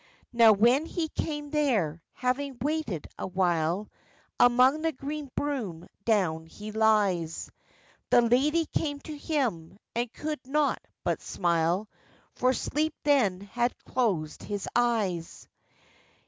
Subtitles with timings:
[0.33, 3.91] Now when he came there, having waited a while,
[4.39, 7.51] Among the green broom down he lies;
[8.09, 11.87] The lady came to him, and could not but smile,
[12.33, 15.47] For sleep then had closèd his eyes.